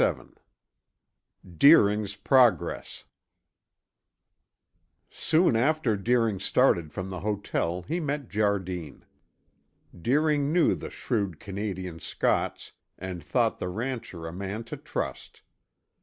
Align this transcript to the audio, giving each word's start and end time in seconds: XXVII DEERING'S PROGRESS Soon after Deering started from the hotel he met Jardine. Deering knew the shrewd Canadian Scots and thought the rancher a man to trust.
XXVII 0.01 0.29
DEERING'S 1.59 2.15
PROGRESS 2.15 3.03
Soon 5.11 5.55
after 5.55 5.95
Deering 5.95 6.39
started 6.39 6.91
from 6.91 7.11
the 7.11 7.19
hotel 7.19 7.83
he 7.83 7.99
met 7.99 8.27
Jardine. 8.27 9.05
Deering 9.95 10.51
knew 10.51 10.73
the 10.73 10.89
shrewd 10.89 11.39
Canadian 11.39 11.99
Scots 11.99 12.71
and 12.97 13.23
thought 13.23 13.59
the 13.59 13.69
rancher 13.69 14.25
a 14.25 14.33
man 14.33 14.63
to 14.63 14.75
trust. 14.77 15.43